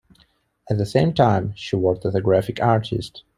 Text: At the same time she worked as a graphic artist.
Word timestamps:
At 0.67 0.79
the 0.79 0.85
same 0.87 1.13
time 1.13 1.53
she 1.55 1.75
worked 1.75 2.05
as 2.07 2.15
a 2.15 2.21
graphic 2.21 2.59
artist. 2.59 3.21